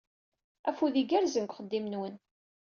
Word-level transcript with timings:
Afud 0.69 0.95
igerrzen 1.01 1.43
deg 1.45 1.51
uxeddim-nwen! 1.53 2.15